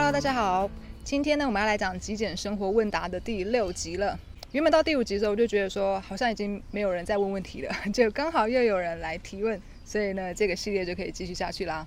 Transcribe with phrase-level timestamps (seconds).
[0.00, 0.68] Hello，大家好，
[1.04, 4.18] 今天呢我们要来讲极简生活问答的第六集了。
[4.50, 11.86] 原本到第五集的时候，我就觉得说好像已经没有人再问问题了，就刚好又有人来提问，所以呢这个系列就可以继续下去啦。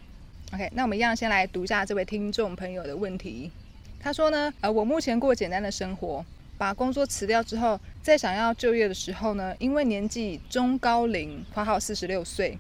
[0.54, 3.52] OK，那我们一样先来读一下这位听众朋友的问题。
[4.00, 6.24] 他说呢，呃，我目前过简单的生活，
[6.56, 12.60] 把工作辞掉之后，在想要就业的时候呢，因为年纪中高龄，括号四十六岁，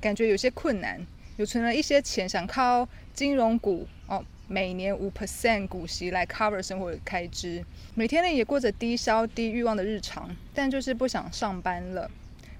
[0.00, 1.04] 感觉有些困难，
[1.36, 4.24] 有存了一些钱，想靠金融股哦。
[4.46, 12.10] 每年五 percent 股息来 cover 生活的开支，每天呢也过着低消低欲望的日常，但就是不想上班了。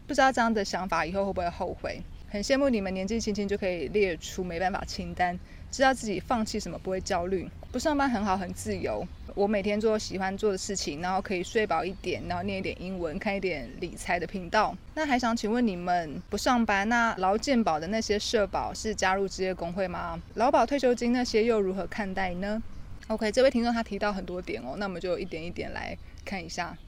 [0.06, 2.00] 不知道这样的想法以后会不会后悔？
[2.28, 5.38] 很羡慕你们年纪轻轻就可以列出没办法清单，
[5.70, 9.04] 知道自己放弃什么不会焦虑，不上班很好很自由。
[9.34, 14.72] 我每天做喜欢做的事情，然后可以睡饱一点，然后念一点英文，看一点理财的频道。
[14.94, 20.22] 那还想请问你们不上班，那劳健保的那些社保是加入职业工会吗？
[20.34, 22.62] 劳保退休金那些又如何看待呢
[23.08, 26.78] ？OK，这位听众他提到很多点哦，那我们就一点一点来看一下。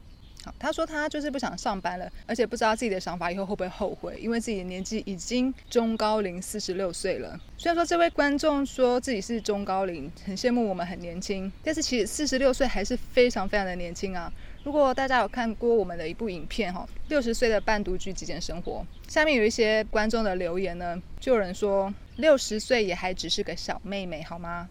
[0.58, 7.38] 他说他就是不想上班了，而且不知道自己的想法以后会不会后悔，因为自己的年纪已经中高龄四十六岁了。
[7.58, 14.32] 虽然说这位观众说自己是中高龄，很羡慕我们很年轻，但是其实四十六岁还是非常非常的年轻啊。
[14.64, 24.68] 如果大家有看过我们的一部影片哈，六十岁的半独居极简生活，下面有一些观众的留言呢，就有人说六十岁也还只是个小妹妹好吗？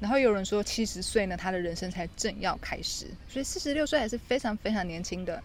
[0.00, 5.42] 然后有人说七十岁呢，他的人生才正要开始，所以四十六岁还是非常非常年轻的。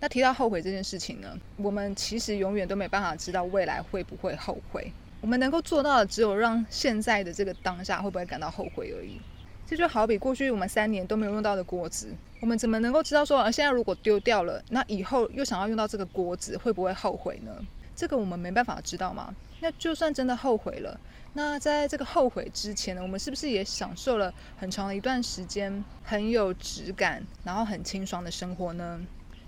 [0.00, 4.90] 那提到后悔这件事情呢，我们其实永远都没办法知道未来会不会后悔。
[5.20, 9.20] 我们能够做到的，只有让现在的这个当下会不会感到后悔而已。
[9.66, 12.08] 这就好比过去我们三年都没有用到的锅子，
[12.40, 17.52] 我们怎么能够知道说，现在如果丢掉了，那以后又想要用到这个锅子，会不会后悔呢？
[18.00, 19.34] 这个我们没办法知道嘛？
[19.60, 20.98] 那就算真的后悔了。
[21.34, 28.98] 那在这个后悔之前呢，我们是不是也享受了很长的一段时间很有质感，然后很清爽的生活呢？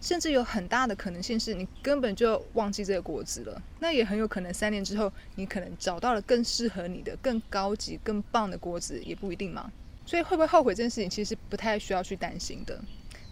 [0.03, 3.63] 甚至有很大的可能性是你根本就忘记这个果子了。
[3.81, 9.73] 那也很有可能三年之后，你可能找到了更适合你的、更高级、更棒的果子，也不一定嘛。
[10.05, 12.79] 所以会不会后悔这件事情，其实不太需要去担心的。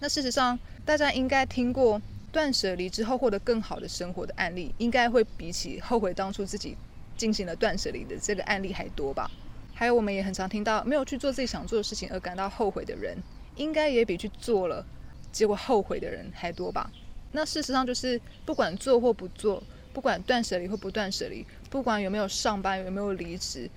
[0.01, 2.01] 那事实上，大家应该听过
[2.33, 6.77] 断舍离之后获得更好的生活的案例，应该会比起后悔当初自己。
[7.17, 9.31] 进行了断舍离的这个案例还多吧？
[9.75, 13.15] 还有我们也很常听到没有去做自己想做的事情而感到后悔的人，
[13.57, 14.83] 应该也比去做了
[15.31, 16.91] 结果后悔的人还多吧？
[17.33, 23.69] 那事实上就是不管做或不做，不管断舍离或不断舍离，不管有没有上班有没有离职，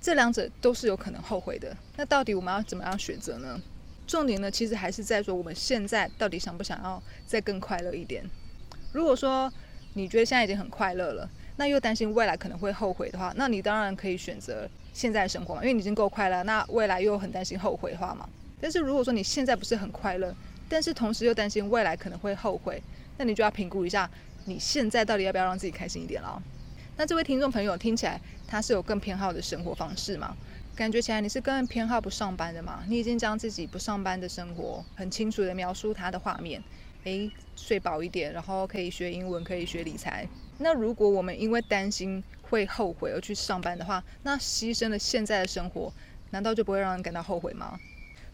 [0.00, 1.76] 这两者都是有可能后悔的。
[1.96, 3.60] 那到底我们要怎么样选择呢？
[4.12, 8.22] 重点呢，其实还是在说我们现在到底想不想要再更快乐一点？
[8.92, 9.50] 如果说
[9.94, 11.26] 你觉得现在已经很快乐了。
[11.56, 16.42] 那又担心未来可能会后悔的话，那你当然可以选择现在生活嘛，因为你已经够快乐。
[16.42, 18.28] 那未来又很担心后悔的话嘛。
[18.60, 20.34] 但是如果说你现在不是很快乐，
[20.68, 22.82] 但是同时又担心未来可能会后悔，
[23.16, 24.10] 那你就要评估一下
[24.44, 26.42] 你现在到底要不要让自己开心一点了。
[26.98, 30.36] 那这位听众朋友听起来他是有更偏好的生活方式吗？
[30.74, 32.82] 感觉起来你是更偏好不上班的嘛？
[32.88, 36.62] 你已经将自己不上班的生活很清楚的描述他的画面，
[37.04, 40.26] 诶，睡饱一点，然后可以学英文，可以学理财。
[40.58, 45.92] 那如果我们因为担心会后悔而去上班的话，那牺牲了现在的生活，
[46.30, 47.78] 难道就不会让人感到后悔吗？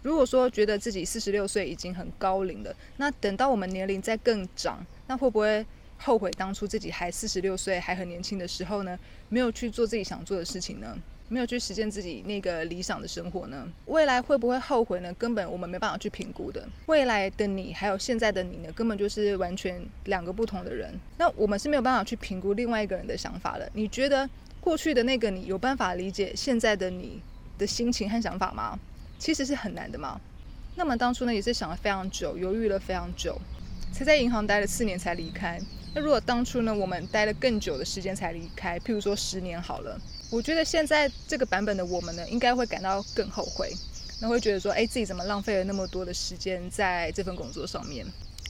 [0.03, 5.67] 如果说觉得自己四十六岁已经很高龄了，那等到我们年龄再更长，那会不会
[5.99, 8.97] 后悔当初自己还四十六岁还很年轻的时候呢？
[9.29, 10.97] 没有去做自己想做的事情呢？
[11.31, 13.69] 没有去实现自己那个理想的生活呢？
[13.87, 15.13] 未来会不会后悔呢？
[15.15, 16.67] 根本我们没办法去评估的。
[16.87, 20.93] 未来的你还有现在的你呢，根本就是完全两个不同的人。
[21.19, 23.71] 那我们是没有办法去评估另外一个人的想法的。
[23.75, 24.29] 你觉得
[24.61, 27.21] 过去的那个你有办法理解现在的你
[27.59, 28.79] 的心情和想法吗？
[29.19, 30.19] 其实是很难的嘛。
[30.77, 33.39] 那么当初呢，也是想了非常久，犹豫了非常久，
[33.93, 35.61] 才在银行待了四年才离开。
[35.95, 40.01] 那如果当初呢，我们待了更久的时间才离开，譬如说十年好了。
[40.31, 43.73] 我觉得现在这个版本的我们呢，应该会感到更后悔，
[44.21, 48.07] 那会觉得说，哎，自己怎么浪费了那么多的时间在这份工作上面？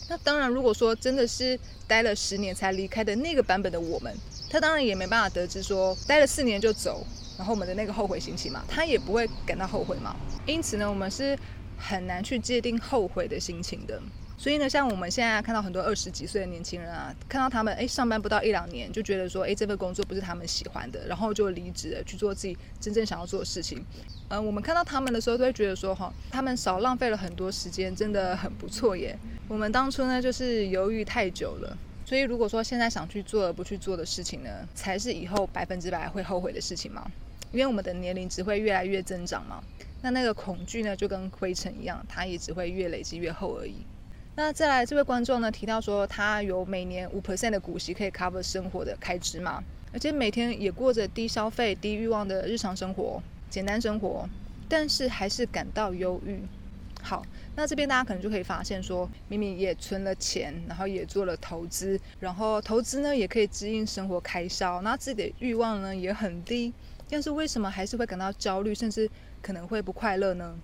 [0.08, 4.12] 那当然，如果说真的是待了十年才离开的那个版本的我们，
[4.50, 10.16] 他当然也没办法得知说，待了四年就走，然后我们的那个后悔心情嘛，他也不会感到后悔嘛。
[10.46, 11.38] 因此呢，我们是
[11.76, 14.02] 很难去界定后悔的心情的。
[14.38, 23.84] 所以呢，像我们现在看到很多二十几岁的年轻人啊，看到他们哎上班不到一两年，就觉得说哎这份工作不是他们喜欢的，然后就离职了去做自己真正想要做的事情。
[24.28, 29.18] 嗯，我们看到他们的时候都会觉得说哈，他们少浪费了很多时间，真的很不错耶。
[29.48, 31.76] 我们当初呢就是犹豫太久了，
[32.06, 37.04] 所以如果说现在想去做而不去做的事情呢，才是以后百分之百会后悔的事情吗？
[37.50, 39.60] 因为我们的年龄只会越来越增长嘛。
[40.00, 43.74] 那那个恐惧呢，就跟灰尘一样，它也只会越累积越厚而已。
[44.38, 49.60] 那再来，这位观众呢提到说，他有每年五 percent 的股息可以 cover 生活的开支嘛，
[49.92, 53.20] 而且每天也过着低消费、低欲望的日常生活，
[53.50, 54.28] 简单生活，
[54.68, 56.40] 但是还是感到忧郁。
[57.02, 57.26] 好，
[57.56, 66.72] 那这边大家可能就可以发现说，明明也存了钱，然后也做了投资，然后投资呢也可以支应生活开销，那自己的欲望呢也很低，
[67.10, 69.10] 但是为什么还是会感到焦虑，甚至
[69.42, 70.56] 可能会不快乐呢？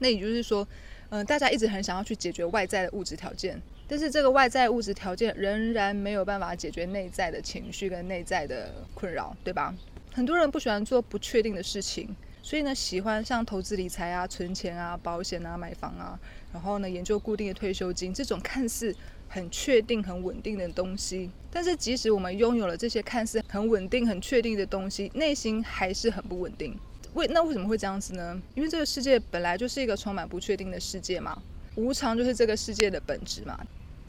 [0.00, 0.68] 那也就是说。
[1.10, 9.74] 嗯，大家一直很想要去解决外在的物质条件，但是这个外在物质条件仍然没有办法解决内在的情绪跟内在的困扰，对吧？
[10.12, 12.08] 很多人不喜欢做不确定的事情，
[12.42, 16.18] 所以呢，喜欢像投资理财啊、存钱啊、保险啊、买房啊，
[16.52, 18.94] 然后呢，研究固定的退休金这种看似
[19.28, 21.30] 很确定、很稳定的东西。
[21.52, 26.76] 但是，即使我们拥有了这些看似很稳定、很确定的东西，内心还是很不稳定。
[27.16, 28.40] 为那为什么会这样子呢？
[28.54, 31.42] 因为这个世界本来就是一个充满不确定的世界嘛，
[31.74, 33.58] 无常就是这个世界的本质嘛。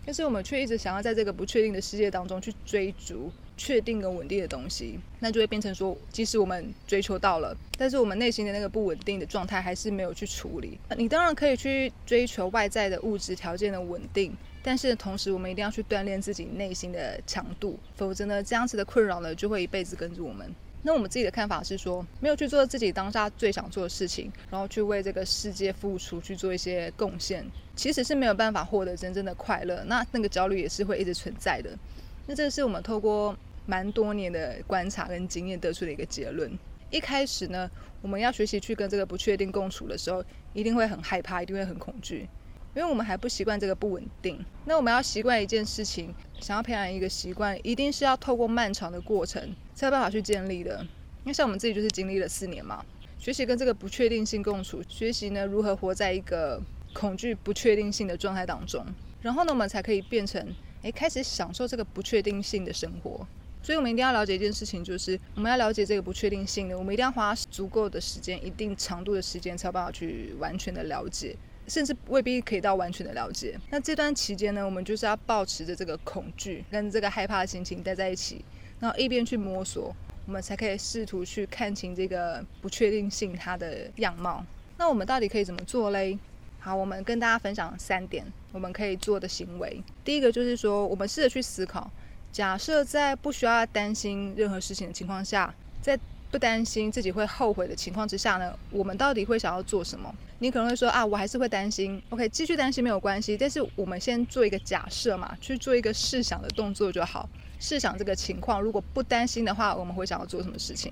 [0.05, 10.77] 但是我们却一直想要在这个不确定的世界当中去追逐确定跟稳定的东西，那就会变成说，即使我们追求到了，但是我们内心的那个不稳定的状态还是没有去处理。
[10.97, 14.33] 你当然可以去追求外在的物质条件的稳定，
[14.63, 20.53] 但是同时我们一定要去锻炼自己内心的强度，否则呢，这样子的困扰呢就会一辈子跟着我们。
[20.87, 27.45] 那我们自己的看法是说，没有去做自己当下最想做的事情，然后去为这个世界付出，去做一些贡献，
[27.75, 29.83] 其实是没有办法获得真正的快乐。
[29.87, 31.77] 那那个焦虑也是会一直存在的。
[32.25, 33.35] 那这是我们透过
[33.65, 36.49] 蛮多年的观察跟经验得出的一个结论。
[36.89, 37.69] 一开始呢，
[38.01, 40.23] 我们要学习去跟这个不确定共处的时候，
[40.53, 42.29] 一定会很害怕，一定会很恐惧。
[42.73, 50.79] 因为我们还不习惯这个不稳定，那我们要习惯一件事情，想要培养一个习惯，一定是要透过漫长的过程才有办法去建立的。
[51.23, 52.83] 因为像我们自己就是经历了四年嘛，
[53.19, 56.59] 学习跟这个不确定性共处，学习呢如何活在一个
[56.93, 58.83] 恐惧不确定性的状态当中，
[59.21, 60.43] 然后呢我们才可以变成
[60.81, 63.27] 诶开始享受这个不确定性的生活。
[63.61, 71.35] 所以我们一定要了解一件事情，就是我们要了解这个不确定性的，我们一定要花足够的时间，一定长度的时间，才有办法去完全的了解。
[71.67, 73.59] 甚至未必可以到完全的了解。
[73.69, 78.45] 那这段期间呢，我们就是要保持着这个恐惧跟这个害怕的心情待在一起，
[78.79, 79.95] 然后一边去摸索，
[80.25, 84.45] 我们才可以试图去看清这个不确定性它的样貌。
[84.77, 86.17] 那我们到底可以怎么做嘞？
[86.59, 89.81] 好，我们跟大家分享三点我们可以做的行为。
[90.03, 91.89] 第一个就是说，我们试着去思考，
[92.31, 95.97] 假设在不需要担心任何事情的情况下，在
[96.29, 100.13] 不担心自己会后悔的情况之下呢，我们到底会想要做什么？
[100.39, 102.01] 你可能会说啊，我还是会担心。
[102.09, 107.29] OK，继续担心没有关系，但是我们先做一个假设嘛，去做一个试想的动作就好。
[107.59, 110.91] 试想这个情况，如果不担心的话，我们会想要做什么事情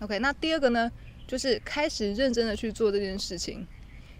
[0.00, 0.90] ？OK，那第二个呢，
[1.26, 3.66] 就是开始认真的去做这件事情。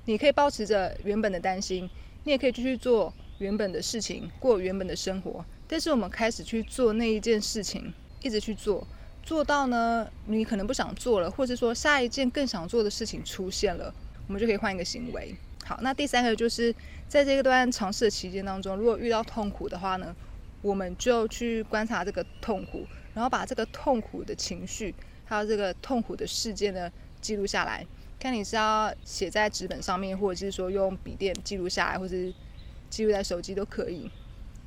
[0.05, 1.89] 你可以保持着原本的担心，
[2.25, 5.45] 你也可以继续做原本的事情，过原本的生活。
[5.67, 8.87] 但是我们开始去做那一件事情，一直去做。
[9.23, 13.93] 做到呢，你可能不想做了，或者说下一件更想做的事情出现了，
[14.29, 15.35] 我们就可以换一个行为。
[15.65, 16.73] 好，那第三个就是
[17.09, 20.15] 在这段尝试的期间当中，如果遇到痛苦的话呢，
[20.67, 27.87] 我们就去观察这个痛苦，然后把这个痛苦的情绪还有这个痛苦的事件呢记录下来。
[28.19, 32.35] 看你是要写在纸本上面，或者是说用笔电记录下来，或者是
[32.91, 34.11] 记录在手机都可以。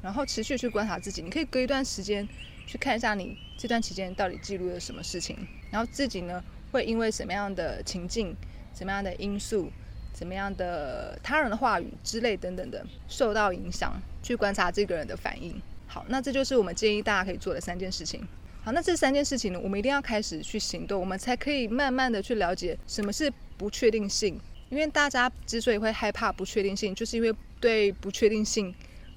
[0.02, 2.28] 然后持续去观察自己，你可以隔一段时间。
[2.70, 5.36] 去看一下你这段期间到底记录了什么事情，
[5.72, 8.36] 然后自己呢会因为什么样的情境、
[8.76, 9.72] 什么样的因素、
[10.14, 15.60] 什么样的他人的话语之类等等的受到影响，去观察这个人的反应。
[15.92, 18.22] 好，那这就是我们建议大家可以做的三件事情。
[18.64, 24.40] 好，那这三件事情呢，我们一定要开始去行动，我们才可以慢慢的去了解什么是不确定性。
[24.70, 28.72] 因为大家之所以会害怕不确定性，就是因为对不确定性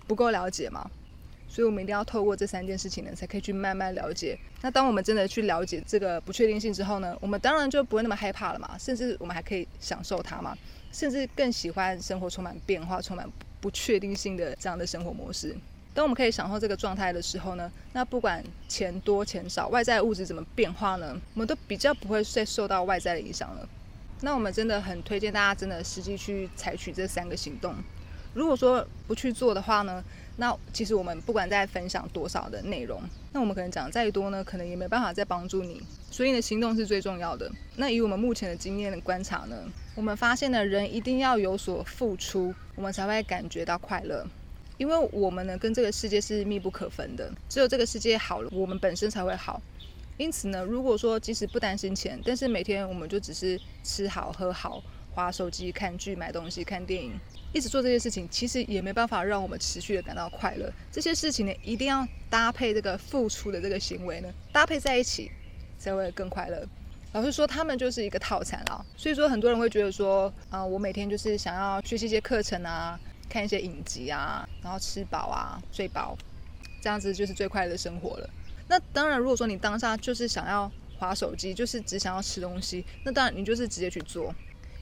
[0.07, 0.91] 不够了解嘛。
[1.47, 4.39] 所以，我们一定要透过这三件事情呢，才可以去慢慢了解。
[4.63, 10.57] 那当我们真的去了解这个不确定性之后呢，我们当然就不会那么害怕了嘛，甚至我们还可以享受它嘛，
[10.91, 15.55] 甚至更喜欢生活充满变化、充满不确定性的这样的生活模式。
[15.95, 23.69] 当我们可以享受这个状态的时候呢，那不管钱多钱少，外在物质怎么变化呢，我们都比较不会再受到外在的影响了。
[24.21, 27.75] 那我们真的很推荐大家真的实际去采取这三个行动。
[28.35, 30.03] 如果说不去做的话呢？
[30.39, 35.83] 那其实我们不管在分享多少的内容，那我们可能讲再多呢，可能也没办法再帮助你。
[36.11, 37.53] 所以呢，行动是最重要的。
[37.77, 39.57] 那以我们目前的经验的观察呢，
[39.95, 44.27] 我们发现呢，人一定要有所付出，我们才会感觉到快乐。
[44.83, 47.33] 因为我们呢，跟这个世界是密不可分的。
[47.49, 49.63] 只有这个世界好了，我们本身才会好。
[50.17, 54.83] 因此呢，如果说即使不担心钱，但是每天我们就只是吃好喝好、
[55.15, 57.13] 划手机、看剧、买东西、看电影，
[57.53, 60.69] 一直做这些事情，其实也没办法让我们持续的感到快乐。
[60.91, 65.31] 这些事情呢，一定要搭配这个付出的这个行为呢，搭配在一起，
[65.79, 66.67] 才会更快乐。
[67.13, 68.85] 老实说，他们就是一个套餐啊。
[68.97, 72.99] 所以说，很多人会觉得说，啊，我每天就是想要学习一些课程啊，
[73.33, 76.15] 看一些影集啊，然后吃饱啊，睡饱，
[76.83, 78.29] 这样子就是最快乐的生活了。
[78.69, 84.35] 那当然，如果说你当下就是想要划手机，就是只想要吃东西，那当然你就是直接去做，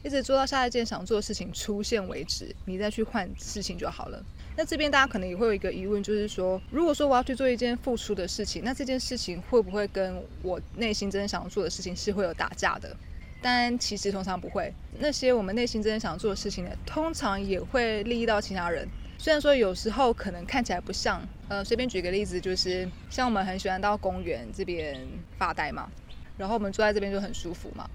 [0.03, 4.21] 一直做到下一件想做的事情出现为止，你再去换事情就好了。
[4.57, 12.97] 那这边大家可能也会有一个疑问，就是说，如果说我要去做一件付出的事情，那这件事情会不会跟我内心真正想要做的事情是会有打架的？
[13.43, 14.73] 但其实通常不会。
[14.99, 18.87] 那些我们内心真正想做的事情呢，通常也会利益到其他人。
[19.17, 24.99] 虽然说有时候可能看起来不像，呃，随便举个例子，就是像我们很喜欢到公园这边
[25.37, 25.91] 发呆嘛，
[26.39, 27.89] 然后我们坐在这边就很舒服嘛。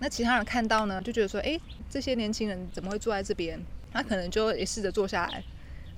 [0.00, 3.60] 那其他人看到呢，就觉得说，哎，这些年轻人怎么会坐在这边？
[3.92, 5.44] 他可能就也试着坐下来，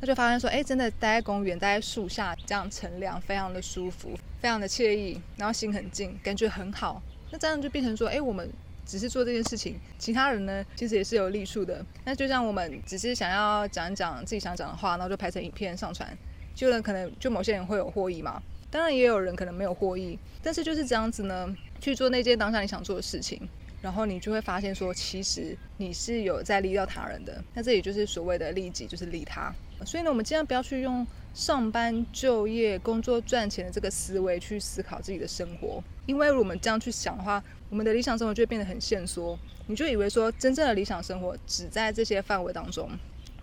[0.01, 7.01] 他就发现说，哎，真的待在公园，待在树下这样乘凉，非常的舒服，非常的惬意，然后心很静，感觉很好。
[7.31, 8.51] 那这样就变成说，哎，我们。
[8.93, 11.83] 只是做这件事情，其他人呢，其实也是有利处的。
[12.05, 16.07] 那就像我们只是想要讲一讲自己想讲的话，然后就拍成影片上传，
[16.55, 18.43] 就可能就某些人会有获益嘛。
[18.71, 23.41] 当然也有人可能没有获益，但是就是这样子呢，去做那件当下你想做的事情，
[23.81, 27.43] 然后你就会发现说，其实你是有在利到他人的。
[27.55, 29.51] 那这也就是所谓的利己，就是利他。
[29.87, 31.07] 所以呢，我们尽量不要去用。
[31.35, 39.39] 上班、就业、工作、赚钱的这个思维去思考自己的生活，因为我们这样去想的话，我们的理想生活就会变得很限缩。
[39.67, 42.87] 你就以为说真正的理想生活只在这些范围当中，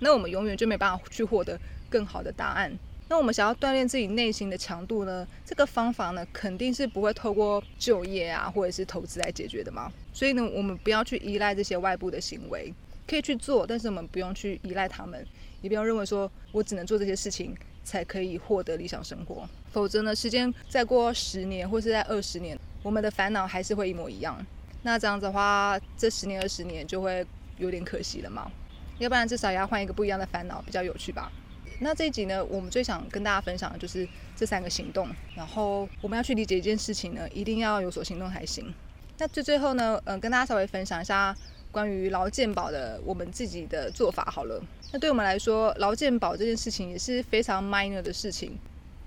[0.01, 1.59] 那我们永远就没办法去获得
[1.89, 2.71] 更好的答案。
[3.07, 5.27] 那我们想要锻炼自己内心的强度呢？
[5.43, 9.91] 这个方法呢，肯定是不会透过就业啊，或者是投资来解决的嘛。
[10.13, 12.71] 所以呢，我们不要去依赖这些外部的行为，
[13.07, 15.25] 可以去做，但是我们不用去依赖他们，
[15.63, 17.57] 也不要认为说我只能做这些事情。
[17.81, 24.37] 才可以获得理想生活，否则呢，时间再过十年或是在二十年，我们的烦恼还是会一模一样。
[24.83, 27.25] 那这样子的话，这十年二十年就会
[27.57, 28.51] 有点可惜了嘛。
[28.97, 31.31] 要不然至少也要换一个不一样的烦恼，比较有趣吧。
[31.79, 35.07] 那这一集呢，我们最想跟大家分享的就是这三个行动。
[35.35, 38.73] 然后我们要去理解一件事情呢，一定要有所行动才行。
[39.17, 41.35] 那最最后呢，嗯，跟大家稍微分享一下。
[41.71, 44.59] 关于劳健保的，我们自己的做法好了。
[44.91, 48.57] 那对我们来说，劳健保这件事情也是非常 minor 的事情。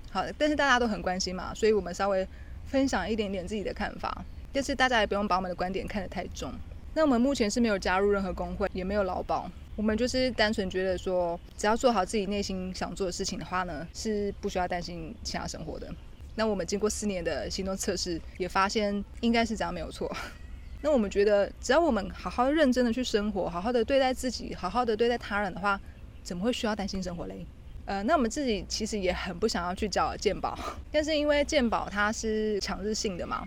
[0.09, 2.25] 好，但是大家都很关心嘛，所以我们稍微
[2.73, 4.25] 分享一点点自己的看法。
[4.51, 6.51] 但是大家也不用把我们的观点看得太重。
[6.95, 9.47] 那我们目前是没有加入任何工会，也没有劳保。
[9.75, 15.87] 我们就是单纯觉得说，只要做好自己内心想做的事情的话呢，是不需要担心其他生活的。
[16.33, 20.11] 那我们经过四年的行动测试，也发现应该是这样没有错。
[20.81, 25.79] 那我们觉得，只要我们好好认真的去生活，好好的对待自己，好好的对待他人的话，
[26.23, 27.45] 怎么会需要担心生活嘞？
[27.85, 30.57] 呃，那我们自己其实也很不想要去缴健保，
[30.91, 33.45] 但是因为健保它是强制性的嘛，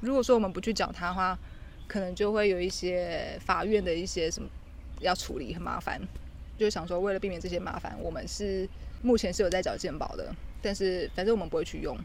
[0.00, 1.38] 如果说我们不去缴它的话，
[1.86, 4.48] 可能就会有一些法院的一些什么
[5.00, 6.00] 要处理，很麻烦。
[6.58, 8.68] 就想说，为了避免这些麻烦，我们是
[9.02, 11.96] 目前是有在缴健保的，但是反正我们不会去用。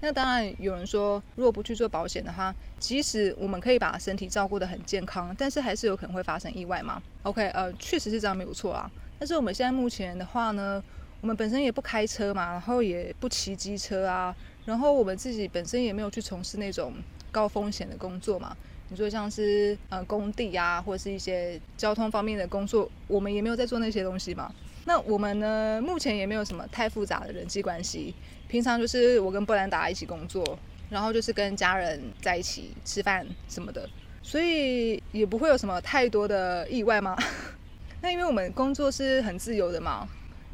[0.00, 8.90] 那当然，有人说，如果不去做保险的话，即使我们可以把身体照顾得很健康，但是还是有可能会发生意外嘛？OK，呃，确实是这样没有错啊。
[9.18, 10.84] 但是我们现在目前的话呢，
[11.24, 16.92] 我们本身也不开车嘛，然后也不骑机车啊，然后我们自己本身也没有去从事那种
[17.32, 18.54] 高风险的工作嘛。
[18.90, 24.54] 你说像是呃工地啊，或者是一些交通方面的工作，我们也没有在做那些东西嘛。
[24.84, 28.14] 那我们呢，目前也没有什么太复杂的人际关系。
[28.46, 30.44] 平常就是我跟布兰达一起工作，
[30.90, 33.88] 然后就是跟家人在一起吃饭什么的，
[34.22, 37.16] 所以也不会有什么太多的意外吗？
[38.02, 40.06] 那因为我们工作是很自由的嘛，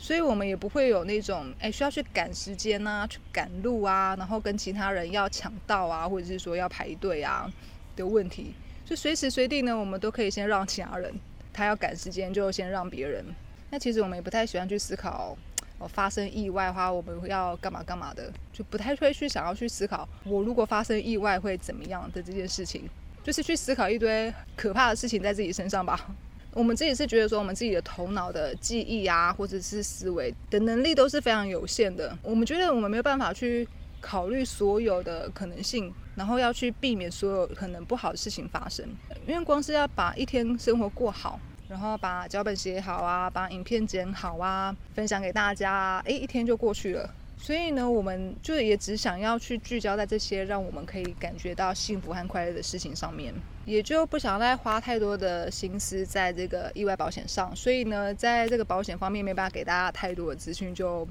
[0.02, 7.48] 所以我们也不会有那种哎需要去赶时间啊、去赶路啊，然后跟其他人要抢道啊，或者是说要排队啊
[7.94, 8.54] 的问题。
[8.86, 11.14] 就随时随地呢，我们都可以先让其他人，
[11.52, 13.22] 他要赶时间就先让别人。
[13.70, 15.36] 那其实我们也不太喜欢去思考。
[15.78, 22.88] 哦，发生意外的话，我们要干嘛干嘛的，就不太会去想要去思考，我如果发生意外会怎么样的这件事情，
[23.22, 26.14] 就是去思考一堆可怕的事情在自己身上吧。
[26.52, 32.16] 我们自己是觉得说，我们自己的头脑的记忆啊，或者是思维的能力都是非常有限的。
[32.22, 33.66] 我们觉得我们没有办法去
[34.00, 38.86] 考虑所有的可能性，然后要去避免所有可能不好的事情发生，
[39.26, 41.38] 因为光是要把一天生活过好。
[41.68, 47.08] 然后把脚本写好啊，把影片剪好啊，分享给大家，诶，一天就过去了。
[47.42, 57.50] 所以呢，我们就也只想要去聚焦在这些让我们可以感觉到幸福和快乐的事情上面，也就不想再花太多的心思在这个意外保险上。
[57.56, 61.08] 所以呢，在这个保险方面没办法给大家太多的资讯，就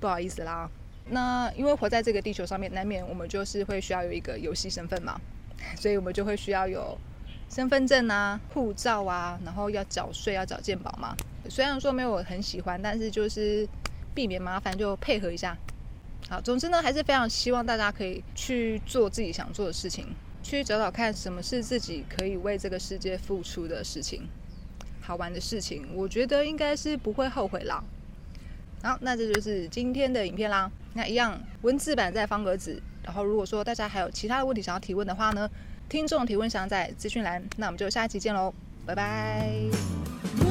[0.00, 0.68] 不好意思啦。
[1.10, 5.20] 那因为活在这个地球上面，难免我们就是会需要有一个游戏身份嘛，
[5.78, 6.96] 所以我们就会需要有
[7.50, 11.14] 身份证啊、护照啊，然后要缴税、要缴健保嘛。
[11.50, 13.68] 虽然说没有很喜欢，但是就是。
[14.14, 15.56] 避免麻烦就配合一下，
[16.28, 20.06] 好，总之呢，还是非常希望大家可以去做自己想做的事情，
[20.42, 24.28] 去找找看什么是自己可以为这个世界付出的事情，
[25.00, 27.82] 好玩的事情，我觉得应该是不会后悔啦。
[28.82, 30.70] 好，那这就是今天的影片啦。
[30.94, 35.48] 那一样文字版在方格子，然后如果说大家还有其他的问题想要提问的话呢，
[35.88, 37.42] 听众提问箱在资讯栏。
[37.58, 38.52] 那我们就下一期见喽，
[38.84, 40.49] 拜拜。